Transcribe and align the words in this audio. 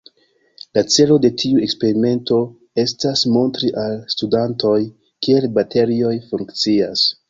La 0.77 0.83
celo 0.95 1.17
de 1.25 1.31
tiu 1.41 1.61
eksperimento 1.67 2.41
estas 2.87 3.23
montri 3.37 3.73
al 3.85 3.97
studantoj 4.17 4.77
kiel 5.27 5.51
baterioj 5.63 6.21
funkcias. 6.35 7.11